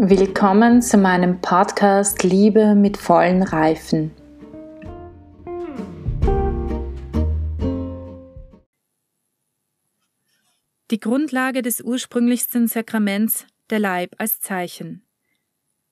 Willkommen 0.00 0.80
zu 0.80 0.96
meinem 0.96 1.40
Podcast 1.40 2.22
Liebe 2.22 2.76
mit 2.76 2.96
vollen 2.96 3.42
Reifen. 3.42 4.12
Die 10.92 11.00
Grundlage 11.00 11.62
des 11.62 11.80
ursprünglichsten 11.80 12.68
Sakraments, 12.68 13.44
der 13.70 13.80
Leib 13.80 14.14
als 14.18 14.38
Zeichen. 14.38 15.02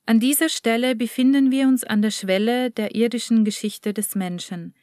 An 0.07 0.21
dieser 0.21 0.51
Stelle 0.51 0.95
befinden 0.95 1.51
wir 1.51 1.67
uns 1.67 1.83
an 1.83 2.01
der 2.01 2.13
Schwelle 2.13 2.71
der 2.71 2.95
irdischen 2.95 3.45
Geschichte 3.45 3.93
des 3.93 4.15
Menschen. 4.15 4.77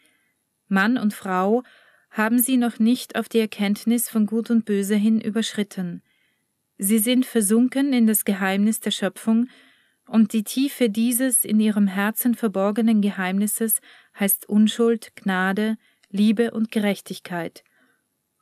Mann 0.68 0.98
und 0.98 1.14
Frau 1.14 1.64
haben 2.10 2.40
sie 2.40 2.58
noch 2.58 2.78
nicht 2.78 3.16
auf 3.18 3.30
die 3.30 3.40
Erkenntnis 3.40 4.10
von 4.10 4.26
Gut 4.26 4.52
und 4.52 4.66
Böse 4.66 4.96
hin 4.96 5.22
überschritten. 5.22 6.02
Sie 6.84 7.00
sind 7.00 7.26
versunken 7.26 7.94
in 7.94 8.08
das 8.08 8.26
Geheimnis 8.26 8.82
der 8.82 8.92
Schöpfung, 8.92 9.48
und 10.06 10.34
die 10.34 10.44
Tiefe 10.44 10.90
dieses 10.90 11.46
in 11.46 11.62
ihrem 11.62 11.88
Herzen 11.88 12.36
verborgenen 12.36 13.02
Geheimnisses 13.02 13.80
heißt 14.20 14.50
Unschuld, 14.50 15.16
Gnade, 15.16 15.78
Liebe 16.10 16.52
und 16.52 16.72
Gerechtigkeit. 16.72 17.64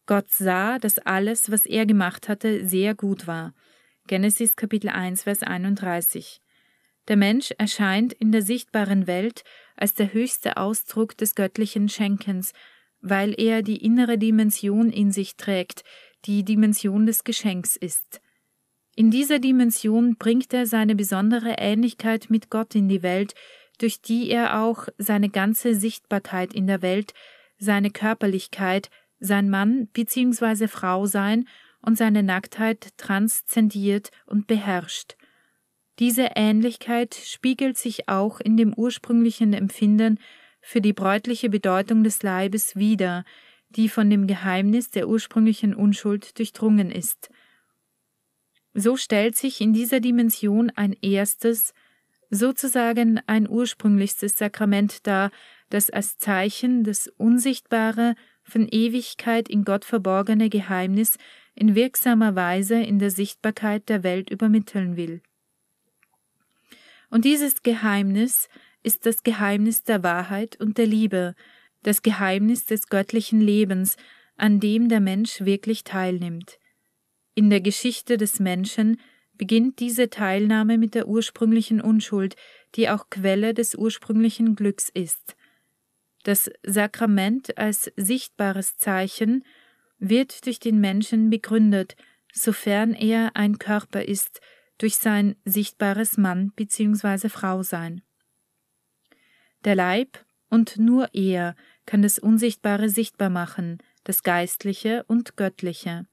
Gott 0.08 0.32
sah, 0.32 0.80
dass 0.80 0.98
alles, 0.98 1.52
was 1.52 1.68
er 1.68 1.86
gemacht 1.86 2.30
hatte, 2.30 2.68
sehr 2.68 2.96
gut 2.96 3.28
war. 3.28 3.54
Genesis 4.08 4.56
Kapitel 4.56 4.90
1, 4.90 5.22
Vers 5.22 5.44
31. 5.44 6.42
Der 7.10 7.18
Mensch 7.18 7.52
erscheint 7.60 8.12
in 8.12 8.32
der 8.32 8.42
sichtbaren 8.42 9.06
Welt 9.06 9.44
als 9.76 9.94
der 9.94 10.14
höchste 10.14 10.58
Ausdruck 10.58 11.16
des 11.16 11.36
göttlichen 11.36 11.90
Schenkens, 11.90 12.54
weil 13.02 13.40
er 13.40 13.62
die 13.62 13.86
innere 13.86 14.18
Dimension 14.18 14.90
in 14.90 15.12
sich 15.12 15.36
trägt, 15.36 15.84
die 16.26 16.44
Dimension 16.44 17.06
des 17.06 17.24
Geschenks 17.24 17.76
ist. 17.76 18.20
In 18.96 19.10
dieser 19.10 19.40
Dimension 19.40 20.18
bringt 20.18 20.54
er 20.54 20.66
seine 20.66 20.96
besondere 20.96 21.56
Ähnlichkeit 21.58 22.30
mit 22.30 22.50
Gott 22.50 22.76
in 22.76 22.90
die 22.90 23.04
Welt, 23.04 23.34
durch 23.80 24.02
die 24.02 24.30
er 24.30 24.62
auch 24.62 24.88
seine 24.98 25.30
ganze 25.30 25.76
Sichtbarkeit 25.76 26.54
in 26.54 26.68
der 26.68 26.82
Welt, 26.82 27.14
seine 27.58 27.90
Körperlichkeit, 27.90 28.90
sein 29.20 29.50
Mann 29.50 29.88
bzw. 29.88 30.68
Frau 30.68 31.06
sein 31.06 31.48
und 31.82 31.98
seine 31.98 32.22
Nacktheit 32.22 32.90
transzendiert 32.98 34.12
und 34.26 34.48
beherrscht. 34.48 35.16
Diese 36.00 36.32
Ähnlichkeit 36.36 37.16
spiegelt 37.16 37.78
sich 37.78 38.10
auch 38.10 38.40
in 38.40 38.58
dem 38.58 38.74
ursprünglichen 38.74 39.54
Empfinden 39.54 40.20
für 40.62 40.82
die 40.82 40.94
bräutliche 40.94 41.50
Bedeutung 41.50 42.04
des 42.04 42.24
Leibes 42.24 42.76
wider, 42.76 43.24
die 43.70 43.90
von 43.90 44.10
dem 44.10 44.28
Geheimnis 44.28 44.90
der 44.90 45.08
ursprünglichen 45.08 45.74
Unschuld 45.74 46.38
durchdrungen 46.38 46.92
ist. 46.92 47.30
So 48.74 48.96
stellt 48.96 49.36
sich 49.36 49.60
in 49.62 49.74
dieser 49.74 50.00
Dimension 50.00 50.72
ein 50.76 50.96
erstes, 51.02 51.74
sozusagen 52.30 53.20
ein 53.28 53.50
ursprünglichstes 53.50 54.38
Sakrament 54.38 55.06
dar, 55.06 55.32
das 55.70 55.90
als 55.90 56.18
Zeichen 56.18 56.84
das 56.84 57.08
unsichtbare, 57.18 58.16
von 58.44 58.68
Ewigkeit 58.70 59.50
in 59.50 59.64
Gott 59.64 59.86
verborgene 59.86 60.50
Geheimnis 60.50 61.18
in 61.56 61.76
wirksamer 61.76 62.36
Weise 62.36 62.82
in 62.82 63.00
der 63.00 63.12
Sichtbarkeit 63.12 63.88
der 63.90 64.04
Welt 64.04 64.30
übermitteln 64.30 64.96
will. 64.96 65.22
Und 67.10 67.26
dieses 67.26 67.62
Geheimnis 67.62 68.48
ist 68.84 69.06
das 69.06 69.24
Geheimnis 69.24 69.84
der 69.84 70.02
Wahrheit 70.02 70.60
und 70.60 70.78
der 70.78 70.88
Liebe, 70.88 71.36
das 71.84 72.02
Geheimnis 72.02 72.66
des 72.66 72.88
göttlichen 72.88 73.42
Lebens, 73.42 73.98
an 74.38 74.60
dem 74.60 74.88
der 74.90 75.02
Mensch 75.02 75.42
wirklich 75.42 75.84
teilnimmt. 75.84 76.58
In 77.34 77.50
der 77.50 77.62
Geschichte 77.62 78.18
des 78.18 78.40
Menschen 78.40 79.00
beginnt 79.34 79.80
diese 79.80 80.10
Teilnahme 80.10 80.78
mit 80.78 80.94
der 80.94 81.08
ursprünglichen 81.08 81.82
Unschuld, 81.82 82.36
die 82.76 82.90
auch 82.90 83.10
Quelle 83.10 83.54
des 83.54 83.76
ursprünglichen 83.76 84.56
Glücks 84.56 84.90
ist. 84.90 85.36
Das 86.24 86.52
Sakrament 86.62 87.58
als 87.58 87.92
sichtbares 87.96 88.78
Zeichen 88.78 89.44
wird 89.98 90.46
durch 90.46 90.60
den 90.60 90.80
Menschen 90.80 91.30
begründet, 91.30 91.96
sofern 92.34 92.94
er 92.94 93.36
ein 93.36 93.58
Körper 93.58 94.04
ist, 94.04 94.42
durch 94.78 94.98
sein 94.98 95.36
sichtbares 95.46 96.18
Mann 96.18 96.52
bzw. 96.56 97.30
Frau 97.30 97.64
sein. 97.64 98.02
Der 99.64 99.76
Leib 99.76 100.26
und 100.50 100.78
nur 100.78 101.14
er 101.14 101.56
kann 101.86 102.02
das 102.02 102.20
Unsichtbare 102.20 102.90
sichtbar 102.90 103.30
machen, 103.30 103.78
das 104.04 104.24
Geistliche 104.24 105.04
und 105.08 105.38
Göttliche. 105.38 106.08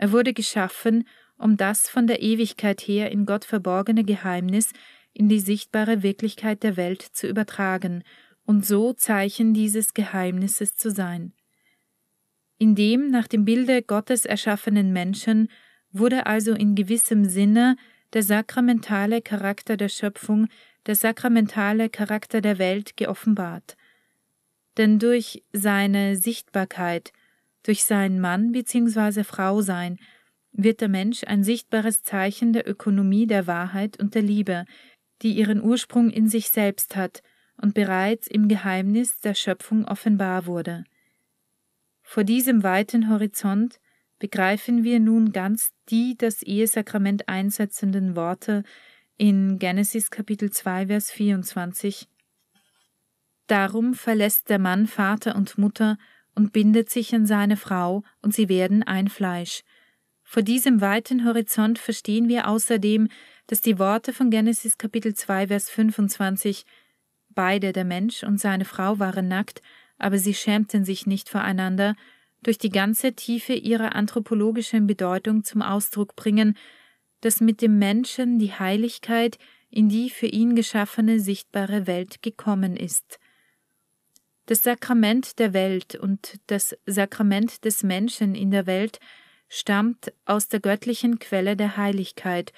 Er 0.00 0.12
wurde 0.12 0.32
geschaffen, 0.32 1.06
um 1.36 1.58
das 1.58 1.86
von 1.86 2.06
der 2.06 2.22
Ewigkeit 2.22 2.80
her 2.80 3.10
in 3.10 3.26
Gott 3.26 3.44
verborgene 3.44 4.02
Geheimnis 4.02 4.72
in 5.12 5.28
die 5.28 5.40
sichtbare 5.40 6.02
Wirklichkeit 6.02 6.62
der 6.62 6.78
Welt 6.78 7.02
zu 7.02 7.26
übertragen 7.26 8.02
und 8.46 8.64
so 8.64 8.94
Zeichen 8.94 9.52
dieses 9.52 9.92
Geheimnisses 9.92 10.74
zu 10.74 10.90
sein. 10.90 11.34
In 12.56 12.74
dem 12.74 13.10
nach 13.10 13.28
dem 13.28 13.44
Bilde 13.44 13.82
Gottes 13.82 14.24
erschaffenen 14.24 14.90
Menschen 14.94 15.50
wurde 15.92 16.24
also 16.24 16.54
in 16.54 16.74
gewissem 16.74 17.26
Sinne 17.26 17.76
der 18.14 18.22
sakramentale 18.22 19.20
Charakter 19.20 19.76
der 19.76 19.90
Schöpfung, 19.90 20.48
der 20.86 20.94
sakramentale 20.94 21.90
Charakter 21.90 22.40
der 22.40 22.56
Welt 22.56 22.96
geoffenbart. 22.96 23.76
Denn 24.78 24.98
durch 24.98 25.44
seine 25.52 26.16
Sichtbarkeit, 26.16 27.12
durch 27.62 27.84
sein 27.84 28.20
Mann 28.20 28.52
bzw. 28.52 29.24
Frau 29.24 29.60
sein, 29.60 29.98
wird 30.52 30.80
der 30.80 30.88
Mensch 30.88 31.24
ein 31.24 31.44
sichtbares 31.44 32.02
Zeichen 32.02 32.52
der 32.52 32.68
Ökonomie 32.68 33.26
der 33.26 33.46
Wahrheit 33.46 33.98
und 34.00 34.14
der 34.14 34.22
Liebe, 34.22 34.64
die 35.22 35.32
ihren 35.32 35.62
Ursprung 35.62 36.10
in 36.10 36.28
sich 36.28 36.50
selbst 36.50 36.96
hat 36.96 37.22
und 37.56 37.74
bereits 37.74 38.26
im 38.26 38.48
Geheimnis 38.48 39.20
der 39.20 39.34
Schöpfung 39.34 39.84
offenbar 39.84 40.46
wurde. 40.46 40.84
Vor 42.02 42.24
diesem 42.24 42.62
weiten 42.62 43.08
Horizont 43.08 43.78
begreifen 44.18 44.82
wir 44.82 44.98
nun 44.98 45.32
ganz 45.32 45.72
die 45.88 46.16
das 46.16 46.42
Ehesakrament 46.42 47.28
einsetzenden 47.28 48.16
Worte 48.16 48.64
in 49.16 49.58
Genesis 49.58 50.10
Kapitel 50.10 50.50
2 50.50 50.88
Vers 50.88 51.10
24 51.10 52.08
Darum 53.46 53.94
verlässt 53.94 54.48
der 54.48 54.58
Mann 54.58 54.86
Vater 54.86 55.34
und 55.34 55.58
Mutter 55.58 55.98
und 56.34 56.52
bindet 56.52 56.90
sich 56.90 57.14
an 57.14 57.26
seine 57.26 57.56
Frau, 57.56 58.02
und 58.22 58.34
sie 58.34 58.48
werden 58.48 58.82
ein 58.82 59.08
Fleisch. 59.08 59.62
Vor 60.22 60.42
diesem 60.42 60.80
weiten 60.80 61.24
Horizont 61.24 61.78
verstehen 61.78 62.28
wir 62.28 62.48
außerdem, 62.48 63.08
dass 63.46 63.60
die 63.60 63.78
Worte 63.78 64.12
von 64.12 64.30
Genesis 64.30 64.78
Kapitel 64.78 65.14
2 65.14 65.48
Vers 65.48 65.70
25 65.70 66.64
Beide, 67.30 67.72
der 67.72 67.84
Mensch 67.84 68.22
und 68.24 68.40
seine 68.40 68.64
Frau, 68.64 68.98
waren 68.98 69.28
nackt, 69.28 69.62
aber 69.98 70.18
sie 70.18 70.34
schämten 70.34 70.84
sich 70.84 71.06
nicht 71.06 71.28
voreinander, 71.28 71.94
durch 72.42 72.58
die 72.58 72.70
ganze 72.70 73.12
Tiefe 73.12 73.52
ihrer 73.52 73.94
anthropologischen 73.94 74.86
Bedeutung 74.86 75.44
zum 75.44 75.62
Ausdruck 75.62 76.16
bringen, 76.16 76.56
dass 77.20 77.40
mit 77.40 77.60
dem 77.60 77.78
Menschen 77.78 78.38
die 78.38 78.52
Heiligkeit 78.52 79.38
in 79.70 79.88
die 79.88 80.10
für 80.10 80.26
ihn 80.26 80.56
geschaffene 80.56 81.20
sichtbare 81.20 81.86
Welt 81.86 82.22
gekommen 82.22 82.76
ist. 82.76 83.19
Das 84.50 84.64
Sakrament 84.64 85.38
der 85.38 85.52
Welt 85.52 85.94
und 85.94 86.40
das 86.48 86.76
Sakrament 86.84 87.64
des 87.64 87.84
Menschen 87.84 88.34
in 88.34 88.50
der 88.50 88.66
Welt 88.66 88.98
stammt 89.48 90.12
aus 90.24 90.48
der 90.48 90.58
göttlichen 90.58 91.20
Quelle 91.20 91.54
der 91.54 91.76
Heiligkeit 91.76 92.52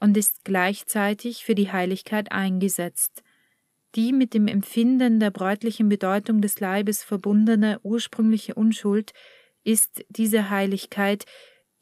und 0.00 0.16
ist 0.16 0.44
gleichzeitig 0.44 1.44
für 1.44 1.54
die 1.54 1.70
Heiligkeit 1.70 2.32
eingesetzt. 2.32 3.22
Die 3.94 4.12
mit 4.12 4.34
dem 4.34 4.48
Empfinden 4.48 5.20
der 5.20 5.30
bräutlichen 5.30 5.88
Bedeutung 5.88 6.40
des 6.40 6.58
Leibes 6.58 7.04
verbundene 7.04 7.78
ursprüngliche 7.84 8.56
Unschuld 8.56 9.12
ist 9.62 10.04
diese 10.08 10.50
Heiligkeit, 10.50 11.26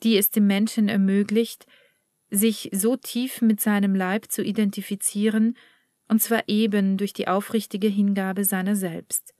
die 0.02 0.18
es 0.18 0.28
dem 0.30 0.46
Menschen 0.46 0.90
ermöglicht, 0.90 1.66
sich 2.28 2.68
so 2.74 2.96
tief 2.96 3.40
mit 3.40 3.62
seinem 3.62 3.94
Leib 3.94 4.30
zu 4.30 4.42
identifizieren, 4.42 5.56
und 6.06 6.20
zwar 6.20 6.42
eben 6.48 6.98
durch 6.98 7.14
die 7.14 7.28
aufrichtige 7.28 7.88
Hingabe 7.88 8.44
seiner 8.44 8.76
selbst. 8.76 9.34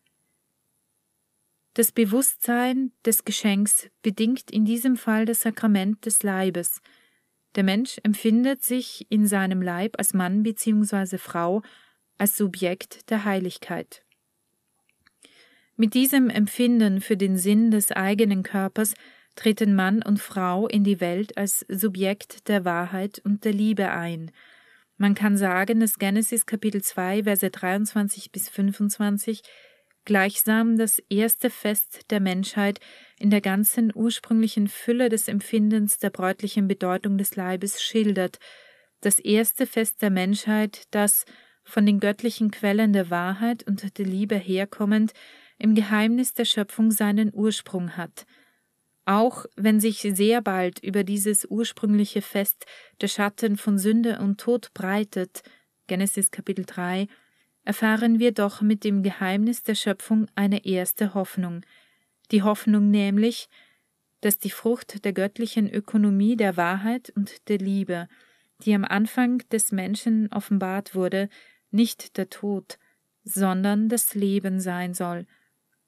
Das 1.75 1.91
Bewusstsein 1.91 2.93
des 3.05 3.25
Geschenks 3.25 3.91
bedingt 4.03 4.51
in 4.53 4.65
diesem 4.65 4.97
Fall 4.97 5.27
das 5.27 5.41
Sakrament 5.41 6.07
des 6.07 6.23
Leibes. 6.23 6.81
Der 7.57 7.65
Mensch 7.65 7.99
empfindet 8.05 8.63
sich 8.63 9.07
in 9.11 9.27
seinem 9.27 9.61
Leib 9.61 9.97
als 9.99 10.15
Mann 10.15 10.45
bzw. 10.45 11.19
Frau 11.19 11.63
als 12.17 12.37
Subjekt 12.37 13.11
der 13.11 13.25
Heiligkeit. 13.25 14.05
Mit 15.77 15.95
diesem 15.95 16.31
Empfinden 16.31 17.01
für 17.01 17.17
den 17.17 17.37
Sinn 17.37 17.73
des 17.73 17.91
eigenen 17.91 18.45
Körpers 18.45 18.95
treten 19.35 19.75
Mann 19.75 20.01
und 20.01 20.21
Frau 20.21 20.69
in 20.69 20.85
die 20.85 21.01
Welt 21.01 21.37
als 21.37 21.67
Subjekt 21.69 22.47
der 22.49 22.65
Wahrheit 22.65 23.21
und 23.25 23.45
der 23.45 23.53
Liebe 23.53 23.91
ein. 23.91 24.31
Man 24.97 25.17
kann 25.17 25.37
sagen, 25.37 25.81
dass 25.81 25.99
Genesis 25.99 26.47
Kapitel 26.47 26.83
2, 26.83 27.25
Verse 27.25 27.51
23 27.51 28.31
bis 28.31 28.49
25 28.49 29.43
gleichsam 30.05 30.77
das 30.77 31.01
erste 31.09 31.51
Fest 31.51 32.11
der 32.11 32.21
Menschheit 32.21 32.81
in 33.19 33.31
der 33.31 33.41
ganzen 33.41 33.93
ursprünglichen 33.95 34.69
Fülle 34.69 35.09
des 35.09 35.29
Empfindens 35.29 35.99
der 35.99 36.11
bräutlichen 36.11 36.69
Bedeutung 36.69 37.19
des 37.19 37.37
Leibes 37.37 37.83
schildert, 37.83 38.39
das 39.01 39.19
erste 39.19 39.67
Fest 39.67 40.03
der 40.03 40.11
Menschheit, 40.11 40.85
das, 40.91 41.25
von 41.63 41.87
den 41.87 42.01
göttlichen 42.01 42.51
Quellen 42.51 42.93
der 42.93 43.11
Wahrheit 43.11 43.67
und 43.67 43.99
der 43.99 44.07
Liebe 44.07 44.37
herkommend, 44.37 45.13
im 45.59 45.75
Geheimnis 45.75 46.35
der 46.35 46.45
Schöpfung 46.45 46.91
seinen 46.91 47.33
Ursprung 47.33 47.97
hat. 47.97 48.27
Auch 49.07 49.45
wenn 49.57 49.81
sich 49.81 50.01
sehr 50.01 50.41
bald 50.41 50.79
über 50.79 51.05
dieses 51.05 51.45
ursprüngliche 51.45 52.23
Fest 52.23 52.67
der 53.01 53.09
Schatten 53.09 53.57
von 53.57 53.79
Sünde 53.79 54.19
und 54.19 54.41
Tod 54.41 54.73
breitet, 54.75 55.43
Genesis 55.87 56.31
Kapitel 56.31 56.65
3, 56.65 57.07
erfahren 57.65 58.19
wir 58.19 58.33
doch 58.33 58.61
mit 58.61 58.85
dem 58.85 59.03
Geheimnis 59.03 59.63
der 59.63 59.75
Schöpfung 59.75 60.27
eine 60.35 60.65
erste 60.65 61.15
Hoffnung, 61.15 61.63
die 62.31 62.43
Hoffnung 62.43 62.91
nämlich, 62.91 63.49
dass 64.21 64.39
die 64.39 64.51
Frucht 64.51 65.05
der 65.05 65.13
göttlichen 65.13 65.69
Ökonomie 65.71 66.37
der 66.37 66.57
Wahrheit 66.57 67.13
und 67.15 67.49
der 67.49 67.59
Liebe, 67.59 68.09
die 68.65 68.75
am 68.75 68.85
Anfang 68.85 69.39
des 69.51 69.73
Menschen 69.73 70.33
offenbart 70.33 70.95
wurde, 70.95 71.29
nicht 71.71 72.17
der 72.17 72.31
Tod, 72.31 72.79
sondern 73.25 73.89
das 73.89 74.15
Leben 74.15 74.61
sein 74.61 74.95
soll, 74.95 75.27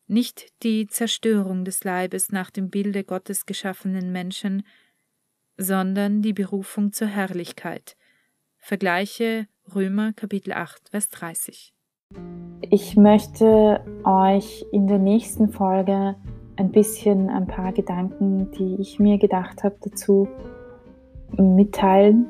nicht 0.06 0.52
die 0.62 0.86
Zerstörung 0.86 1.64
des 1.64 1.84
Leibes 1.84 2.30
nach 2.30 2.50
dem 2.50 2.70
Bilde 2.70 3.04
Gottes 3.04 3.46
geschaffenen 3.46 4.12
Menschen, 4.12 4.66
sondern 5.56 6.22
die 6.22 6.32
Berufung 6.32 6.92
zur 6.92 7.08
Herrlichkeit. 7.08 7.96
Vergleiche 8.58 9.48
Römer 9.74 10.12
Kapitel 10.12 10.52
8, 10.52 10.90
Vers 10.90 11.08
30. 11.08 11.74
Ich 12.70 12.96
möchte 12.96 13.80
euch 14.04 14.64
in 14.70 14.86
der 14.86 14.98
nächsten 14.98 15.48
Folge 15.48 16.14
ein 16.56 16.70
bisschen 16.70 17.28
ein 17.28 17.48
paar 17.48 17.72
Gedanken, 17.72 18.50
die 18.52 18.76
ich 18.80 19.00
mir 19.00 19.18
gedacht 19.18 19.64
habe, 19.64 19.76
dazu 19.82 20.28
mitteilen. 21.36 22.26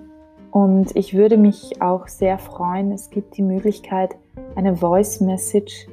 Und 0.51 0.97
ich 0.97 1.13
würde 1.13 1.37
mich 1.37 1.83
auch 1.83 2.09
sehr 2.09 2.39
freuen, 2.39 2.91
es 2.91 3.11
gibt 3.11 3.37
die 3.37 3.43
Möglichkeit, 3.43 4.17
eine 4.55 4.75
Voice 4.75 5.21
Message 5.21 5.89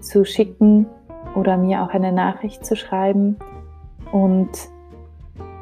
zu 0.00 0.24
schicken 0.24 0.86
oder 1.36 1.56
mir 1.56 1.84
auch 1.84 1.90
eine 1.90 2.10
Nachricht 2.10 2.66
zu 2.66 2.74
schreiben 2.74 3.36
und 4.10 4.50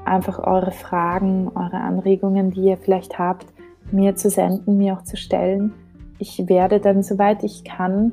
einfach 0.07 0.39
eure 0.39 0.73
Fragen, 0.73 1.49
eure 1.55 1.77
Anregungen, 1.77 2.51
die 2.51 2.63
ihr 2.63 2.79
vielleicht 2.79 3.19
habt, 3.19 3.47
mir 3.93 4.17
zu 4.17 4.31
senden, 4.31 4.79
mir 4.79 4.94
auch 4.94 5.02
zu 5.02 5.17
stellen. 5.17 5.73
Ich 6.19 6.49
werde 6.49 6.81
dann, 6.81 7.02
soweit 7.02 7.44
ich 7.44 7.64
kann, 7.64 8.12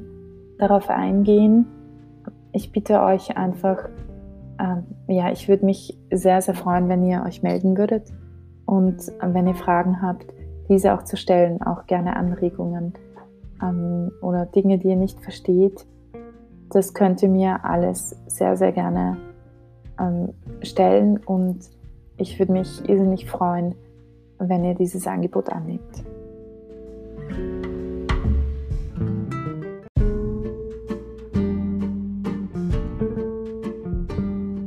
darauf 0.57 0.89
eingehen. 0.89 1.65
Ich 2.51 2.71
bitte 2.71 3.01
euch 3.01 3.35
einfach, 3.35 3.89
ähm, 4.59 4.83
ja, 5.07 5.31
ich 5.31 5.49
würde 5.49 5.65
mich 5.65 5.97
sehr, 6.11 6.41
sehr 6.41 6.55
freuen, 6.55 6.87
wenn 6.87 7.03
ihr 7.03 7.23
euch 7.25 7.43
melden 7.43 7.77
würdet 7.77 8.13
und 8.65 9.11
wenn 9.21 9.47
ihr 9.47 9.55
Fragen 9.55 10.01
habt, 10.01 10.25
diese 10.69 10.93
auch 10.93 11.03
zu 11.03 11.17
stellen, 11.17 11.61
auch 11.61 11.85
gerne 11.85 12.15
Anregungen 12.15 12.93
ähm, 13.61 14.11
oder 14.21 14.45
Dinge, 14.45 14.77
die 14.77 14.89
ihr 14.89 14.95
nicht 14.95 15.19
versteht. 15.19 15.85
Das 16.69 16.93
könnt 16.93 17.21
ihr 17.21 17.29
mir 17.29 17.63
alles 17.63 18.15
sehr, 18.27 18.57
sehr 18.57 18.71
gerne 18.71 19.17
ähm, 19.99 20.29
stellen 20.61 21.17
und 21.17 21.59
ich 22.17 22.39
würde 22.39 22.53
mich 22.53 22.87
irrsinnig 22.89 23.29
freuen, 23.29 23.75
wenn 24.39 24.63
ihr 24.63 24.75
dieses 24.75 25.07
Angebot 25.07 25.49
annimmt. 25.49 26.03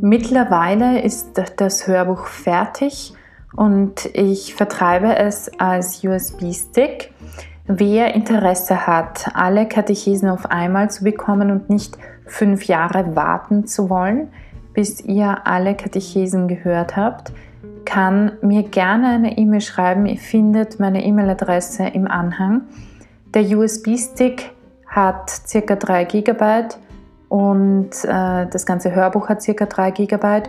Mittlerweile 0.01 1.03
ist 1.03 1.43
das 1.57 1.87
Hörbuch 1.87 2.27
fertig 2.27 3.13
und 3.55 4.09
ich 4.15 4.55
vertreibe 4.55 5.17
es 5.17 5.51
als 5.59 6.03
USB-Stick. 6.03 7.13
Wer 7.67 8.15
Interesse 8.15 8.87
hat, 8.87 9.29
alle 9.35 9.69
Katechesen 9.69 10.31
auf 10.31 10.47
einmal 10.47 10.91
zu 10.91 11.05
bekommen 11.05 11.51
und 11.51 11.69
nicht 11.69 11.99
fünf 12.25 12.65
Jahre 12.65 13.17
warten 13.17 13.67
zu 13.67 13.91
wollen, 13.91 14.29
bis 14.73 15.03
ihr 15.03 15.47
alle 15.47 15.75
Katechesen 15.75 16.49
gehört 16.49 16.97
habt, 16.97 17.33
kann 17.89 18.33
mir 18.43 18.65
gerne 18.65 19.09
eine 19.09 19.39
E-Mail 19.39 19.63
schreiben. 19.63 20.05
Ihr 20.05 20.19
findet 20.19 20.79
meine 20.79 21.03
E-Mail-Adresse 21.07 21.87
im 21.87 22.07
Anhang. 22.07 22.63
Der 23.33 23.45
USB-Stick 23.45 24.51
hat 24.87 25.41
ca. 25.51 25.75
3 25.75 26.05
GB 26.05 26.69
und 27.31 27.91
äh, 28.05 28.47
das 28.47 28.67
ganze 28.67 28.95
Hörbuch 28.95 29.31
hat 29.31 29.43
ca. 29.43 29.65
3 29.65 29.91
GB 29.93 30.43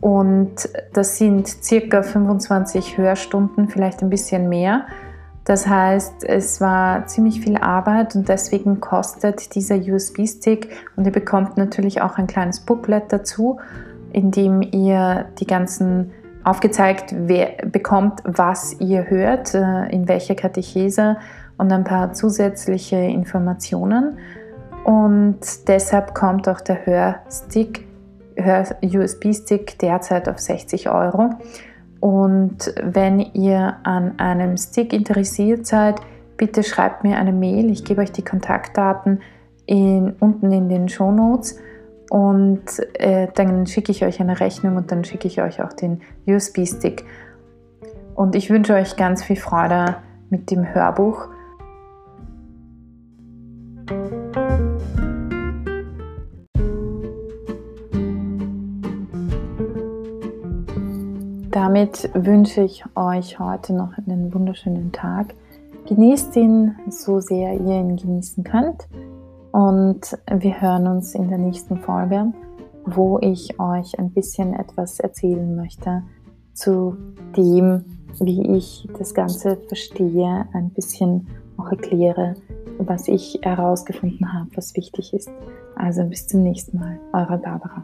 und 0.00 0.54
das 0.92 1.18
sind 1.18 1.56
ca. 1.68 2.02
25 2.04 2.98
Hörstunden, 2.98 3.68
vielleicht 3.68 4.02
ein 4.02 4.10
bisschen 4.10 4.48
mehr. 4.48 4.86
Das 5.42 5.66
heißt, 5.66 6.22
es 6.22 6.60
war 6.60 7.08
ziemlich 7.08 7.40
viel 7.40 7.56
Arbeit 7.56 8.14
und 8.14 8.28
deswegen 8.28 8.78
kostet 8.78 9.56
dieser 9.56 9.76
USB-Stick 9.76 10.68
und 10.94 11.04
ihr 11.04 11.12
bekommt 11.12 11.56
natürlich 11.56 12.00
auch 12.00 12.16
ein 12.16 12.28
kleines 12.28 12.60
Booklet 12.60 13.12
dazu, 13.12 13.58
in 14.12 14.30
dem 14.30 14.62
ihr 14.62 15.26
die 15.40 15.46
ganzen 15.46 16.12
aufgezeigt 16.46 17.12
wer, 17.12 17.56
bekommt, 17.66 18.20
was 18.24 18.76
ihr 18.78 19.10
hört, 19.10 19.52
äh, 19.52 19.88
in 19.88 20.06
welcher 20.06 20.36
Katechese 20.36 21.16
und 21.58 21.72
ein 21.72 21.82
paar 21.82 22.12
zusätzliche 22.12 22.96
Informationen. 22.96 24.18
Und 24.84 25.40
deshalb 25.66 26.14
kommt 26.14 26.48
auch 26.48 26.60
der 26.60 26.86
Hörstick, 26.86 27.84
Hör-USB-Stick 28.36 29.78
derzeit 29.80 30.28
auf 30.28 30.38
60 30.38 30.88
Euro. 30.88 31.30
Und 31.98 32.72
wenn 32.80 33.18
ihr 33.18 33.78
an 33.82 34.16
einem 34.18 34.56
Stick 34.56 34.92
interessiert 34.92 35.66
seid, 35.66 35.96
bitte 36.36 36.62
schreibt 36.62 37.02
mir 37.02 37.16
eine 37.16 37.32
Mail. 37.32 37.70
Ich 37.72 37.84
gebe 37.84 38.02
euch 38.02 38.12
die 38.12 38.24
Kontaktdaten 38.24 39.20
in, 39.64 40.14
unten 40.20 40.52
in 40.52 40.68
den 40.68 40.88
Show 40.88 41.10
Notes 41.10 41.58
und 42.10 42.64
äh, 42.94 43.28
dann 43.34 43.66
schicke 43.66 43.90
ich 43.92 44.04
euch 44.04 44.20
eine 44.20 44.38
Rechnung 44.38 44.76
und 44.76 44.92
dann 44.92 45.04
schicke 45.04 45.26
ich 45.26 45.42
euch 45.42 45.62
auch 45.62 45.72
den 45.72 46.00
USB-Stick. 46.26 47.04
Und 48.14 48.34
ich 48.34 48.48
wünsche 48.48 48.74
euch 48.74 48.96
ganz 48.96 49.24
viel 49.24 49.36
Freude 49.36 49.96
mit 50.30 50.50
dem 50.50 50.74
Hörbuch. 50.74 51.28
Damit 61.50 62.10
wünsche 62.14 62.62
ich 62.62 62.84
euch 62.94 63.38
heute 63.38 63.74
noch 63.74 63.98
einen 63.98 64.32
wunderschönen 64.32 64.92
Tag. 64.92 65.34
Genießt 65.88 66.36
ihn 66.36 66.74
so 66.88 67.20
sehr 67.20 67.54
ihr 67.54 67.80
ihn 67.80 67.96
genießen 67.96 68.44
könnt. 68.44 68.88
Und 69.56 70.18
wir 70.30 70.60
hören 70.60 70.86
uns 70.86 71.14
in 71.14 71.30
der 71.30 71.38
nächsten 71.38 71.78
Folge, 71.78 72.30
wo 72.84 73.18
ich 73.22 73.58
euch 73.58 73.98
ein 73.98 74.10
bisschen 74.10 74.52
etwas 74.52 75.00
erzählen 75.00 75.56
möchte 75.56 76.02
zu 76.52 76.94
dem, 77.34 77.82
wie 78.20 78.54
ich 78.54 78.86
das 78.98 79.14
Ganze 79.14 79.56
verstehe, 79.66 80.46
ein 80.52 80.68
bisschen 80.74 81.26
auch 81.56 81.70
erkläre, 81.70 82.34
was 82.76 83.08
ich 83.08 83.38
herausgefunden 83.40 84.30
habe, 84.30 84.50
was 84.56 84.76
wichtig 84.76 85.14
ist. 85.14 85.30
Also 85.74 86.04
bis 86.04 86.26
zum 86.26 86.42
nächsten 86.42 86.78
Mal, 86.78 86.98
eure 87.14 87.38
Barbara. 87.38 87.82